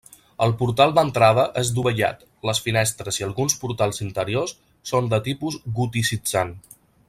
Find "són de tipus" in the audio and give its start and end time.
4.93-5.61